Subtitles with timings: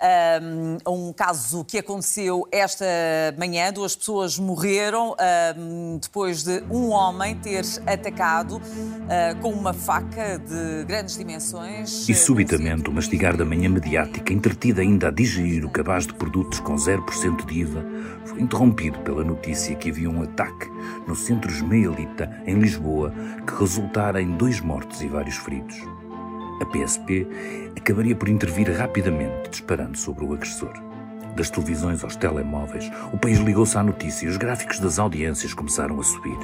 [0.00, 2.84] um, um caso que aconteceu esta
[3.36, 3.72] manhã.
[3.72, 5.16] Duas pessoas morreram
[5.56, 12.08] um, depois de um homem ter atacado uh, com uma faca de grandes dimensões.
[12.08, 16.60] E subitamente o mastigar da manhã mediática, entretida ainda a digerir o cabaz de produtos
[16.60, 17.84] com 0% de IVA,
[18.24, 20.68] foi interrompido pela notícia que havia um ataque
[21.06, 23.12] no centro Esmaelita, em Lisboa,
[23.46, 25.76] que resultara em dois mortos e vários feridos.
[26.60, 27.26] A PSP
[27.76, 30.72] acabaria por intervir rapidamente, disparando sobre o agressor.
[31.36, 36.00] Das televisões aos telemóveis, o país ligou-se à notícia e os gráficos das audiências começaram
[36.00, 36.38] a subir.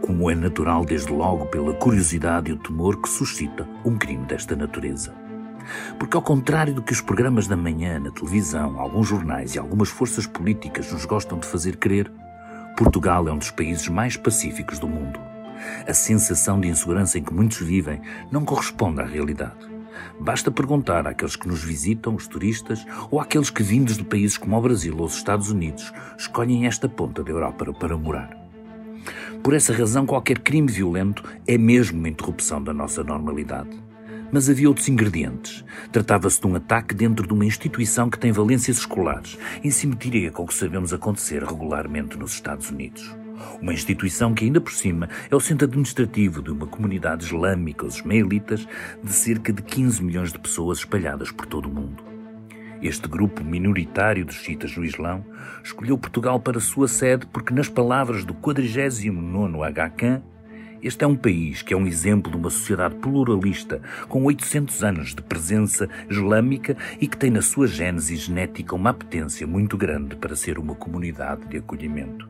[0.00, 4.56] Como é natural, desde logo, pela curiosidade e o temor que suscita um crime desta
[4.56, 5.14] natureza.
[5.98, 9.90] Porque, ao contrário do que os programas da manhã na televisão, alguns jornais e algumas
[9.90, 12.10] forças políticas nos gostam de fazer crer,
[12.76, 15.31] Portugal é um dos países mais pacíficos do mundo.
[15.86, 19.72] A sensação de insegurança em que muitos vivem não corresponde à realidade.
[20.18, 24.56] Basta perguntar àqueles que nos visitam, os turistas, ou àqueles que, vindos de países como
[24.56, 28.36] o Brasil ou os Estados Unidos, escolhem esta ponta da Europa para morar.
[29.42, 33.70] Por essa razão, qualquer crime violento é mesmo uma interrupção da nossa normalidade.
[34.30, 35.64] Mas havia outros ingredientes.
[35.90, 40.44] Tratava-se de um ataque dentro de uma instituição que tem valências escolares, em simetria com
[40.44, 43.21] o que sabemos acontecer regularmente nos Estados Unidos.
[43.60, 47.96] Uma instituição que, ainda por cima, é o centro administrativo de uma comunidade islâmica, os
[47.96, 48.66] ismaelitas,
[49.02, 52.02] de cerca de 15 milhões de pessoas espalhadas por todo o mundo.
[52.82, 55.24] Este grupo minoritário dos chiitas no Islão
[55.62, 60.22] escolheu Portugal para sua sede porque, nas palavras do 49º Hakan,
[60.82, 65.14] este é um país que é um exemplo de uma sociedade pluralista, com 800 anos
[65.14, 70.34] de presença islâmica e que tem na sua gênese genética uma apetência muito grande para
[70.34, 72.28] ser uma comunidade de acolhimento.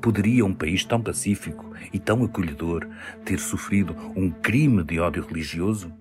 [0.00, 2.86] Poderia um país tão pacífico e tão acolhedor
[3.24, 5.92] ter sofrido um crime de ódio religioso?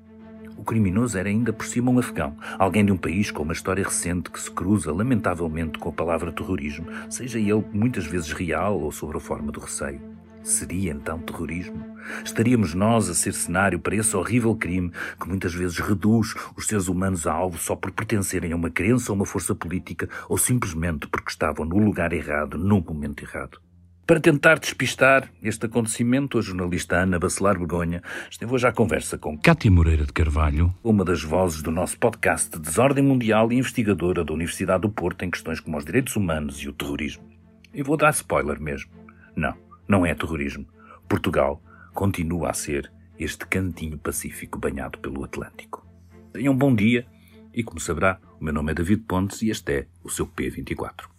[0.56, 3.84] O criminoso era ainda por cima um afegão, alguém de um país com uma história
[3.84, 8.91] recente que se cruza lamentavelmente com a palavra terrorismo, seja ele muitas vezes real ou
[8.91, 10.02] sobre a forma do receio.
[10.44, 11.84] Seria então terrorismo?
[12.24, 16.88] Estaríamos nós a ser cenário para esse horrível crime que muitas vezes reduz os seres
[16.88, 21.08] humanos a alvo só por pertencerem a uma crença ou uma força política ou simplesmente
[21.08, 23.66] porque estavam no lugar errado, no momento errado?
[24.07, 28.01] Para tentar despistar este acontecimento, a jornalista Ana Bacelar Begonha
[28.31, 32.51] esteve hoje à conversa com Cátia Moreira de Carvalho, uma das vozes do nosso podcast
[32.51, 36.63] de Desordem Mundial e investigadora da Universidade do Porto em questões como os direitos humanos
[36.63, 37.29] e o terrorismo.
[37.73, 38.90] E vou dar spoiler mesmo.
[39.35, 39.53] Não,
[39.85, 40.66] não é terrorismo.
[41.09, 41.62] Portugal
[41.94, 45.85] continua a ser este cantinho pacífico banhado pelo Atlântico.
[46.31, 47.06] Tenham um bom dia
[47.53, 51.16] e, como saberá, o meu nome é David Pontes e este é o seu P24.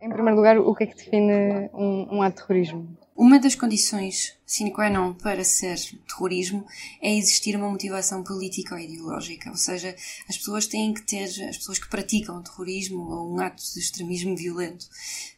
[0.00, 2.96] Em primeiro lugar, o que é que define um, um ato de terrorismo?
[3.16, 5.76] Uma das condições sine qua non para ser
[6.06, 6.64] terrorismo
[7.02, 9.96] é existir uma motivação política ou ideológica, ou seja,
[10.28, 14.36] as pessoas têm que ter, as pessoas que praticam terrorismo ou um ato de extremismo
[14.36, 14.86] violento,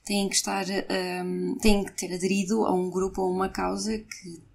[0.05, 0.67] têm que estar,
[1.25, 4.51] um, têm que ter aderido a um grupo ou uma causa que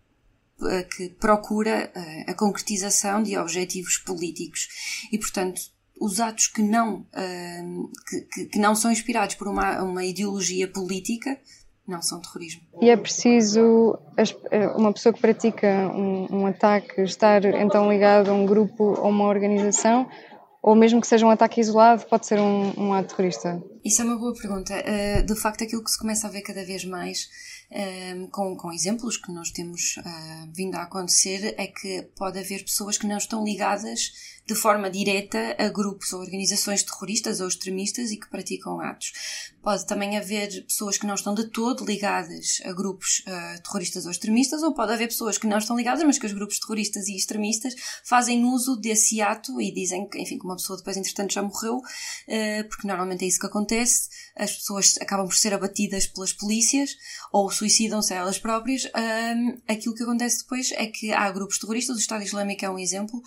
[0.96, 1.92] que procura
[2.28, 4.70] a concretização de objetivos políticos
[5.12, 5.62] e, portanto,
[6.00, 7.06] os atos que não,
[8.22, 11.38] que, que, não são inspirados por uma, uma ideologia política
[11.88, 12.62] não são terrorismo.
[12.82, 18.34] E é preciso eh, uma pessoa que pratica um, um ataque estar então ligado a
[18.34, 20.08] um grupo ou uma organização
[20.66, 23.64] ou mesmo que seja um ataque isolado, pode ser um, um ato terrorista?
[23.84, 24.74] Isso é uma boa pergunta.
[24.74, 27.30] Uh, de facto, aquilo que se começa a ver cada vez mais,
[27.70, 30.00] uh, com, com exemplos que nós temos
[30.56, 34.12] vindo a acontecer, é que pode haver pessoas que não estão ligadas
[34.48, 39.14] de forma direta a grupos ou organizações terroristas ou extremistas e que praticam atos.
[39.62, 44.12] Pode também haver pessoas que não estão de todo ligadas a grupos uh, terroristas ou
[44.12, 47.16] extremistas, ou pode haver pessoas que não estão ligadas, mas que os grupos terroristas e
[47.16, 51.42] extremistas fazem uso desse ato e dizem que, enfim, que uma pessoa depois, entretanto, já
[51.42, 54.10] morreu, uh, porque normalmente é isso que acontece.
[54.36, 56.96] As pessoas acabam por ser abatidas pelas polícias
[57.32, 58.86] ou suicidam-se a elas próprias.
[59.66, 63.22] Aquilo que acontece depois é que há grupos terroristas, o Estado Islâmico é um exemplo.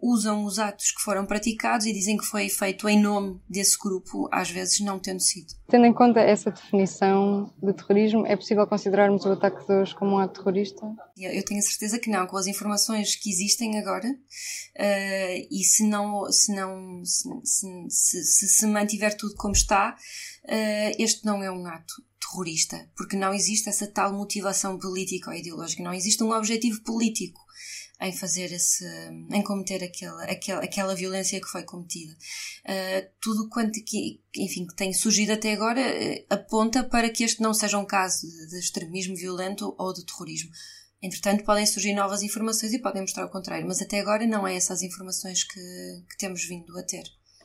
[0.00, 4.28] Usam os atos que foram praticados e dizem que foi feito em nome desse grupo,
[4.32, 5.52] às vezes não tendo sido.
[5.68, 10.12] Tendo em conta essa definição de terrorismo, é possível considerarmos o ataque de hoje como
[10.12, 10.86] um ato terrorista?
[11.16, 15.86] Eu tenho a certeza que não, com as informações que existem agora, uh, e se
[15.86, 17.28] não se, não, se,
[17.88, 19.96] se, se, se mantiver tudo como está,
[20.44, 25.36] uh, este não é um ato terrorista, porque não existe essa tal motivação política ou
[25.36, 27.40] ideológica, não existe um objetivo político
[28.00, 28.84] em fazer esse,
[29.30, 32.12] em cometer aquela, aquela, aquela violência que foi cometida.
[32.64, 37.40] Uh, tudo quanto que, enfim, que tem surgido até agora uh, aponta para que este
[37.40, 40.50] não seja um caso de, de extremismo violento ou de terrorismo.
[41.00, 44.56] Entretanto, podem surgir novas informações e podem mostrar o contrário, mas até agora não é
[44.56, 45.60] essas informações que,
[46.10, 47.04] que temos vindo a ter.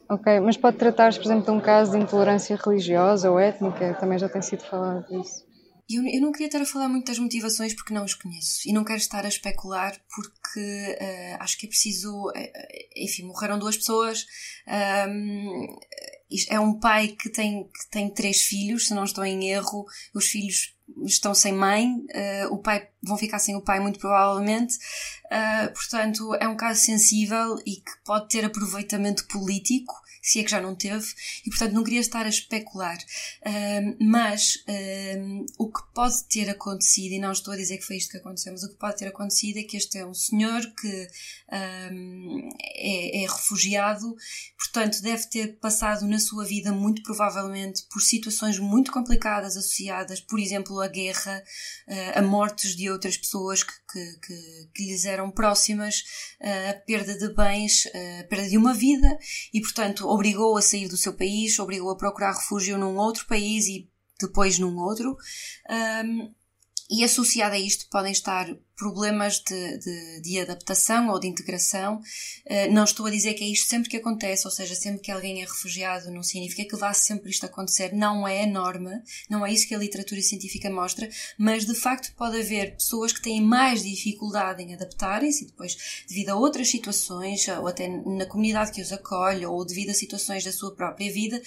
[0.10, 4.18] Ok, mas pode tratar-se, por exemplo, de um caso de intolerância religiosa ou étnica, também
[4.18, 5.46] já tem sido falado disso.
[5.90, 8.74] Eu, eu não queria estar a falar muito das motivações porque não os conheço e
[8.74, 12.28] não quero estar a especular porque uh, acho que é preciso.
[12.28, 12.34] Uh,
[12.98, 14.26] enfim, morreram duas pessoas.
[15.08, 15.78] Um,
[16.50, 19.86] é um pai que tem, que tem três filhos, se não estou em erro.
[20.14, 24.76] Os filhos estão sem mãe, uh, o pai vão ficar sem o pai muito provavelmente.
[25.26, 29.94] Uh, portanto, é um caso sensível e que pode ter aproveitamento político
[30.30, 31.06] se é que já não teve,
[31.46, 32.98] e portanto não queria estar a especular.
[34.00, 34.64] mas
[35.58, 38.52] o que pode ter acontecido, e não estou a dizer que foi isto que aconteceu,
[38.52, 41.08] mas o que pode ter acontecido é que este é um senhor que
[41.50, 44.16] é, é refugiado,
[44.58, 50.40] portanto deve ter passado na sua vida muito provavelmente por situações muito complicadas associadas, por
[50.40, 51.44] exemplo, à guerra,
[51.88, 56.04] uh, a mortes de outras pessoas que, que, que, que lhes eram próximas,
[56.42, 59.18] uh, a perda de bens, uh, a perda de uma vida
[59.54, 63.68] e, portanto, obrigou a sair do seu país, obrigou a procurar refúgio num outro país
[63.68, 63.90] e
[64.20, 65.16] depois num outro.
[65.70, 66.34] Um,
[66.90, 68.48] e associado a isto podem estar
[68.78, 72.00] problemas de, de, de, adaptação ou de integração.
[72.46, 75.12] Uh, não estou a dizer que é isto sempre que acontece, ou seja, sempre que
[75.12, 77.92] alguém é refugiado não significa que vá sempre isto acontecer.
[77.94, 82.14] Não é a norma, não é isso que a literatura científica mostra, mas de facto
[82.16, 87.48] pode haver pessoas que têm mais dificuldade em adaptarem-se e depois, devido a outras situações,
[87.48, 91.42] ou até na comunidade que os acolhe, ou devido a situações da sua própria vida,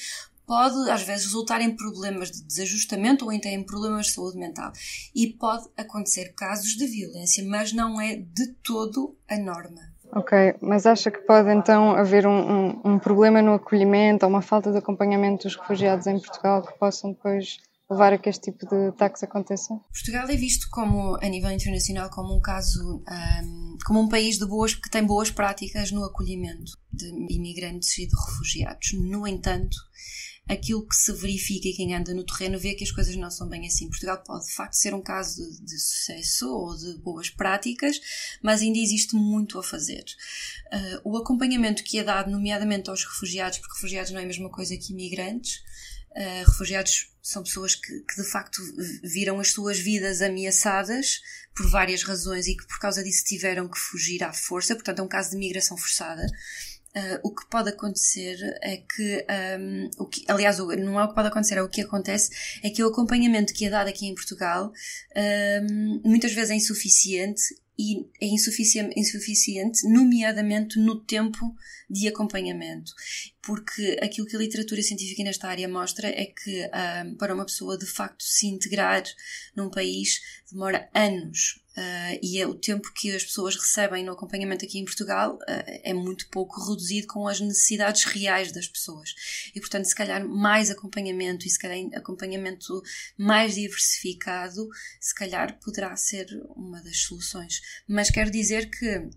[0.50, 4.72] pode às vezes resultar em problemas de desajustamento ou até em problemas de saúde mental.
[5.14, 9.80] E pode acontecer casos de violência, mas não é de todo a norma.
[10.12, 14.42] Ok, mas acha que pode então haver um, um, um problema no acolhimento ou uma
[14.42, 17.58] falta de acompanhamento dos refugiados em Portugal que possam depois
[17.88, 19.78] levar a que este tipo de ataques aconteçam?
[19.92, 24.46] Portugal é visto como, a nível internacional, como um caso, um, como um país de
[24.46, 28.92] boas, que tem boas práticas no acolhimento de imigrantes e de refugiados.
[28.94, 29.76] No entanto,
[30.50, 33.48] aquilo que se verifica e quem anda no terreno vê que as coisas não são
[33.48, 33.88] bem assim.
[33.88, 38.00] Portugal pode de facto ser um caso de, de sucesso ou de boas práticas,
[38.42, 40.04] mas ainda existe muito a fazer.
[40.72, 44.50] Uh, o acompanhamento que é dado, nomeadamente aos refugiados, porque refugiados não é a mesma
[44.50, 45.58] coisa que imigrantes,
[46.10, 48.60] uh, refugiados são pessoas que, que, de facto
[49.04, 51.20] viram as suas vidas ameaçadas
[51.54, 55.02] por várias razões e que por causa disso tiveram que fugir à força, portanto é
[55.02, 56.26] um caso de migração forçada.
[56.96, 59.24] Uh, o que pode acontecer é que,
[59.60, 62.30] um, o que, aliás, não é o que pode acontecer, é o que acontece,
[62.64, 64.72] é que o acompanhamento que é dado aqui em Portugal
[65.16, 67.42] um, muitas vezes é insuficiente
[67.78, 71.54] e é insuficiente, insuficiente, nomeadamente no tempo
[71.88, 72.92] de acompanhamento.
[73.40, 76.68] Porque aquilo que a literatura científica nesta área mostra é que
[77.06, 79.02] um, para uma pessoa de facto se integrar
[79.56, 80.20] num país
[80.50, 81.60] demora anos.
[81.76, 85.80] Uh, e é o tempo que as pessoas recebem no acompanhamento aqui em Portugal uh,
[85.84, 89.14] é muito pouco reduzido com as necessidades reais das pessoas.
[89.54, 92.82] E, portanto, se calhar mais acompanhamento e se calhar acompanhamento
[93.16, 94.68] mais diversificado,
[95.00, 96.26] se calhar poderá ser
[96.56, 97.60] uma das soluções.
[97.86, 99.08] Mas quero dizer que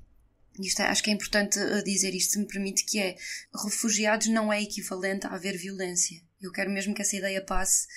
[0.60, 3.16] isto é, acho que é importante uh, dizer isto, se me permite, que é
[3.64, 6.22] refugiados não é equivalente a haver violência.
[6.44, 7.88] Eu quero mesmo que essa ideia passe,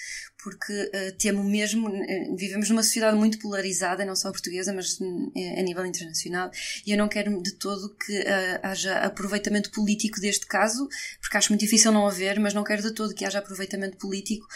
[0.46, 5.32] porque uh, temo mesmo, uh, vivemos numa sociedade muito polarizada, não só portuguesa, mas uh,
[5.58, 6.52] a nível internacional,
[6.86, 8.24] e eu não quero de todo que
[8.62, 10.88] haja aproveitamento político deste caso,
[11.20, 14.46] porque acho muito difícil não haver, mas não quero de todo que haja aproveitamento político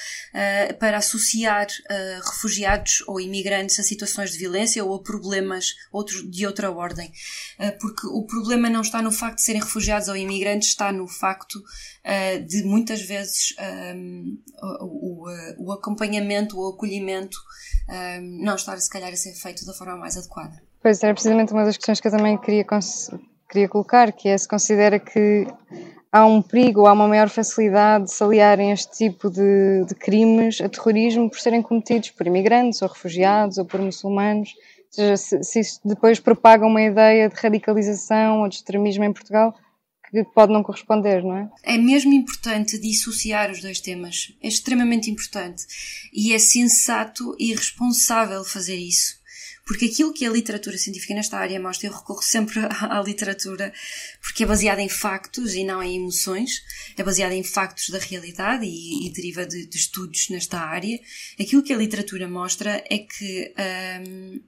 [0.78, 1.66] para associar
[2.24, 5.74] refugiados ou imigrantes a situações de violência ou a problemas
[6.30, 7.12] de outra ordem.
[7.80, 11.62] porque o problema não está no facto de serem refugiados ou imigrantes, está no facto
[12.46, 13.54] de muitas vezes
[14.62, 17.38] o, o, o acompanhamento, o acolhimento
[17.90, 20.62] um, não estar, se calhar, a ser feito da forma mais adequada.
[20.82, 22.64] Pois, era precisamente uma das questões que eu também queria,
[23.48, 25.46] queria colocar, que é se considera que
[26.12, 30.60] há um perigo, há uma maior facilidade de se aliarem este tipo de, de crimes
[30.60, 35.44] a terrorismo por serem cometidos por imigrantes ou refugiados ou por muçulmanos Ou seja, se,
[35.44, 39.54] se isso depois propaga uma ideia de radicalização ou de extremismo em Portugal,
[40.10, 41.50] que pode não corresponder, não é?
[41.62, 44.34] É mesmo importante dissociar os dois temas.
[44.42, 45.64] É extremamente importante.
[46.12, 49.20] E é sensato e responsável fazer isso.
[49.64, 53.72] Porque aquilo que a literatura científica nesta área mostra, eu recorro sempre à literatura,
[54.20, 56.60] porque é baseada em factos e não em emoções,
[56.96, 60.98] é baseada em factos da realidade e, e deriva de, de, estudos nesta área.
[61.38, 63.54] Aquilo que a literatura mostra é que
[64.08, 64.40] hum,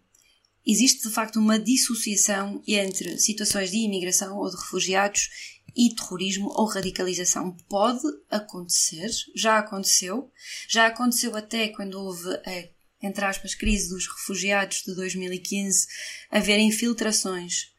[0.66, 5.28] existe de facto uma dissociação entre situações de imigração ou de refugiados
[5.76, 7.56] e terrorismo ou radicalização.
[7.68, 10.30] Pode acontecer, já aconteceu,
[10.68, 15.88] já aconteceu até quando houve a entre aspas, crise dos refugiados de 2015,
[16.30, 17.71] haver infiltrações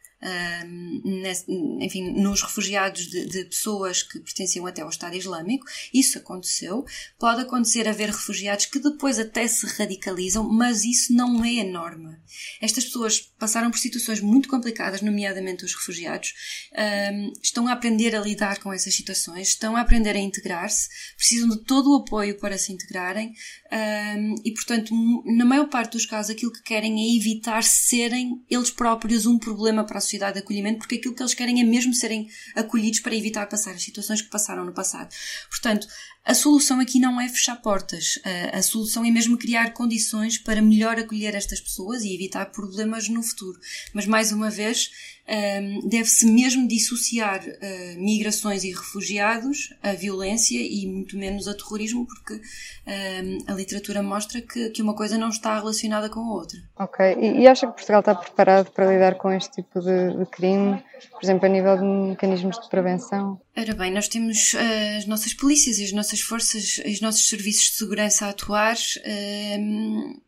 [1.80, 5.66] enfim, nos refugiados de, de, pessoas que pertenciam até ao Estado Islâmico.
[5.94, 6.86] Isso aconteceu.
[7.20, 12.22] Pode acontecer haver refugiados que depois até se radicalizam, mas isso não é a norma.
[12.62, 16.34] Estas pessoas passaram por situações muito complicadas, nomeadamente os refugiados,
[17.42, 20.88] estão a aprender a lidar com essas situações, estão a aprender a integrar-se,
[21.18, 23.34] precisam de todo o apoio para se integrarem
[24.46, 24.94] e, portanto,
[25.26, 29.86] na maior parte dos casos, aquilo que querem é evitar serem eles próprios um problema
[29.86, 33.00] para a sociedade sociedade de acolhimento, porque aquilo que eles querem é mesmo serem acolhidos
[33.00, 35.14] para evitar passar as situações que passaram no passado.
[35.50, 35.88] Portanto,
[36.26, 38.20] a solução aqui não é fechar portas.
[38.24, 43.10] A, a solução é mesmo criar condições para melhor acolher estas pessoas e evitar problemas
[43.10, 43.60] no futuro.
[43.94, 44.90] Mas, mais uma vez,
[45.26, 52.06] um, deve-se mesmo dissociar uh, migrações e refugiados, a violência e muito menos a terrorismo,
[52.06, 56.60] porque um, a literatura mostra que, que uma coisa não está relacionada com a outra.
[56.78, 60.26] Ok, e, e acha que Portugal está preparado para lidar com este tipo de, de
[60.26, 63.40] crime, por exemplo, a nível de mecanismos de prevenção?
[63.56, 67.72] Ora bem, nós temos uh, as nossas polícias e as nossas forças, os nossos serviços
[67.72, 68.78] de segurança a atuar.
[69.06, 70.22] Um,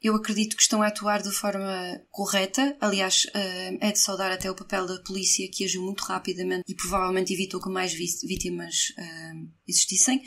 [0.00, 2.76] eu acredito que estão a atuar de forma correta.
[2.80, 6.74] Aliás, eh, é de saudar até o papel da polícia, que agiu muito rapidamente e
[6.74, 9.32] provavelmente evitou que mais vítimas eh,
[9.68, 10.20] existissem.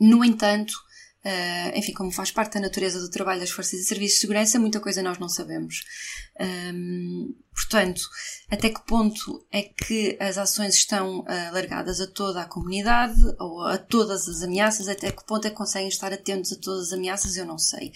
[0.00, 0.74] No entanto,
[1.24, 4.58] Uh, enfim, como faz parte da natureza do trabalho das forças e serviços de segurança,
[4.58, 5.82] muita coisa nós não sabemos.
[6.38, 8.02] Um, portanto,
[8.50, 13.62] até que ponto é que as ações estão uh, largadas a toda a comunidade ou
[13.62, 14.86] a todas as ameaças?
[14.86, 17.38] Até que ponto é que conseguem estar atentos a todas as ameaças?
[17.38, 17.90] Eu não sei.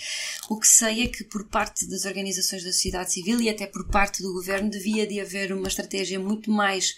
[0.49, 3.89] O que sei é que por parte das organizações da sociedade civil e até por
[3.89, 6.95] parte do governo devia de haver uma estratégia muito mais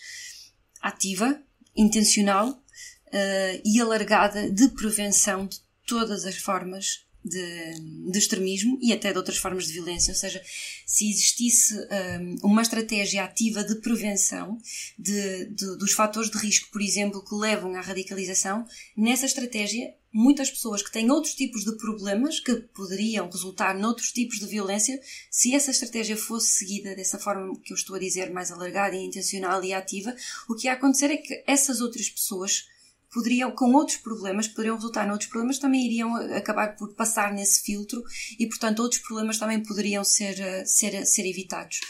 [0.81, 1.43] ativa,
[1.75, 5.59] intencional uh, e alargada de prevenção de
[5.91, 10.41] todas as formas de, de, extremismo e até de outras formas de violência, ou seja,
[10.87, 14.57] se existisse um, uma estratégia ativa de prevenção
[14.97, 18.65] de, de, dos fatores de risco, por exemplo, que levam à radicalização,
[18.97, 24.39] nessa estratégia, muitas pessoas que têm outros tipos de problemas que poderiam resultar noutros tipos
[24.39, 28.53] de violência, se essa estratégia fosse seguida dessa forma que eu estou a dizer, mais
[28.53, 30.15] alargada e intencional e ativa,
[30.49, 32.71] o que ia acontecer é que essas outras pessoas
[33.13, 37.63] poderiam, com outros problemas, que poderiam resultar noutros problemas, também iriam acabar por passar nesse
[37.63, 38.03] filtro
[38.39, 41.81] e, portanto, outros problemas também poderiam ser, eh, ser, ser evitados.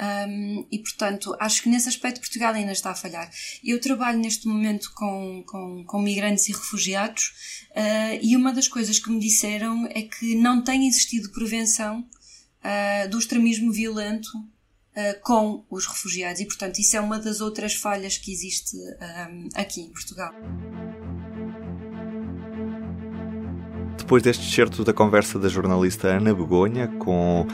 [0.00, 3.30] Um, e, portanto, acho que nesse aspecto Portugal ainda está a falhar.
[3.62, 8.98] Eu trabalho neste momento com, com, com migrantes e refugiados uh, e uma das coisas
[8.98, 14.30] que me disseram é que não tem existido prevenção uh, do extremismo violento
[14.96, 19.04] uh, com os refugiados e, portanto, isso é uma das outras falhas que existe um,
[19.04, 20.32] ehm, aqui em Portugal.
[23.96, 27.46] Depois deste excerto da conversa da jornalista Ana Begonha com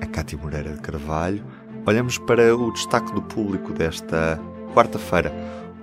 [0.00, 1.44] a Cátia Moreira de Carvalho,
[1.86, 4.40] olhamos para o destaque do público desta
[4.74, 5.32] quarta-feira.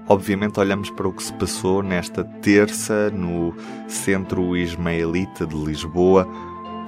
[0.07, 3.55] Obviamente, olhamos para o que se passou nesta terça no
[3.87, 6.27] Centro Ismaelita de Lisboa.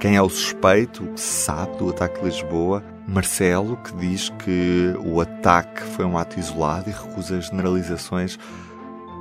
[0.00, 4.28] Quem é o suspeito, o que se sabe do ataque de Lisboa Marcelo, que diz
[4.30, 8.38] que o ataque foi um ato isolado e recusa generalizações,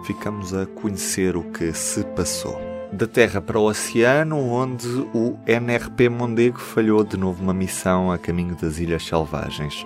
[0.05, 2.59] ficamos a conhecer o que se passou.
[2.91, 8.17] Da Terra para o Oceano, onde o NRP Mondego falhou de novo uma missão a
[8.17, 9.85] caminho das Ilhas Selvagens.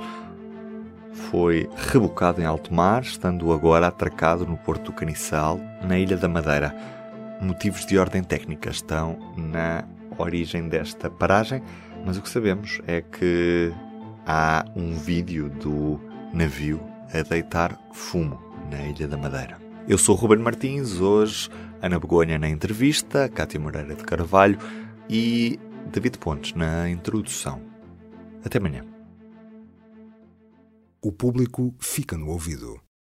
[1.29, 6.27] Foi rebocado em alto mar, estando agora atracado no Porto do Caniçal, na Ilha da
[6.27, 6.75] Madeira.
[7.41, 9.83] Motivos de ordem técnica estão na
[10.23, 11.61] origem desta paragem,
[12.05, 13.71] mas o que sabemos é que
[14.25, 15.99] há um vídeo do
[16.33, 16.79] navio
[17.13, 19.57] a deitar fumo na Ilha da Madeira.
[19.87, 21.49] Eu sou Ruben Martins, hoje
[21.81, 24.59] Ana Begonha na entrevista, Cátia Moreira de Carvalho
[25.09, 25.59] e
[25.91, 27.61] David Pontes na introdução.
[28.43, 28.85] Até amanhã.
[31.01, 32.79] O público fica no ouvido.